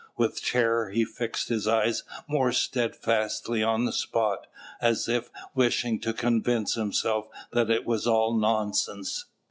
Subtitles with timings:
[0.17, 4.47] With terror he fixed his eyes more steadfastly on the spot,
[4.81, 9.25] as if wishing to convince himself that it was all nonsense.